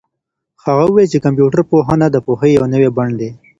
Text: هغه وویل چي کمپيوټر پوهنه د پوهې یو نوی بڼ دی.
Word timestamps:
هغه 0.63 0.83
وویل 0.87 1.11
چي 1.13 1.17
کمپيوټر 1.25 1.59
پوهنه 1.71 2.07
د 2.11 2.17
پوهې 2.25 2.49
یو 2.57 2.65
نوی 2.73 2.89
بڼ 2.97 3.09
دی. 3.19 3.29